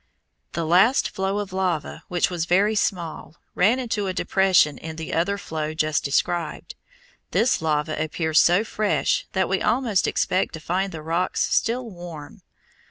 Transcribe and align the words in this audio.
The 0.53 0.65
last 0.65 1.11
flow 1.11 1.37
of 1.37 1.53
lava, 1.53 2.01
which 2.07 2.31
was 2.31 2.45
very 2.45 2.73
small, 2.73 3.35
ran 3.53 3.77
into 3.77 4.07
a 4.07 4.15
depression 4.15 4.79
in 4.79 4.95
the 4.95 5.13
other 5.13 5.37
flow 5.37 5.75
just 5.75 6.03
described. 6.03 6.73
This 7.29 7.61
lava 7.61 7.95
appears 8.03 8.39
so 8.39 8.63
fresh 8.63 9.27
that 9.33 9.47
we 9.47 9.61
almost 9.61 10.07
expect 10.07 10.53
to 10.55 10.59
find 10.59 10.91
the 10.91 11.03
rocks 11.03 11.53
still 11.53 11.87
warm. 11.87 12.41